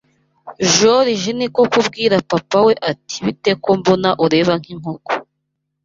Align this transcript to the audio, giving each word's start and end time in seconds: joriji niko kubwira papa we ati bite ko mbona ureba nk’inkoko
joriji 0.75 1.31
niko 1.37 1.61
kubwira 1.71 2.15
papa 2.29 2.59
we 2.65 2.73
ati 2.91 3.15
bite 3.25 3.51
ko 3.63 3.69
mbona 3.79 4.09
ureba 4.25 4.53
nk’inkoko 4.61 5.11